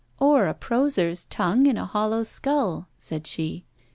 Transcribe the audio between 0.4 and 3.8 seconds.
a proser's tongue in a hollow skull,' said she.